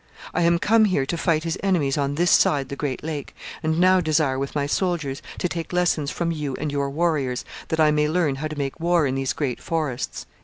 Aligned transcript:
I 0.33 0.41
am 0.41 0.57
come 0.57 0.85
here 0.85 1.05
to 1.05 1.15
fight 1.15 1.43
his 1.43 1.59
enemies 1.61 1.95
on 1.95 2.15
this 2.15 2.31
side 2.31 2.69
the 2.69 2.75
great 2.75 3.03
lake, 3.03 3.35
and 3.61 3.77
now 3.79 4.01
desire 4.01 4.39
with 4.39 4.55
my 4.55 4.65
soldiers 4.65 5.21
to 5.37 5.47
take 5.47 5.71
lessons 5.71 6.09
from 6.09 6.31
you 6.31 6.55
and 6.55 6.71
your 6.71 6.89
warriors, 6.89 7.45
that 7.67 7.79
I 7.79 7.91
may 7.91 8.09
learn 8.09 8.37
how 8.37 8.47
to 8.47 8.55
make 8.57 8.79
war 8.79 9.05
in 9.05 9.13
these 9.13 9.33
great 9.33 9.61
forests.' 9.61 10.25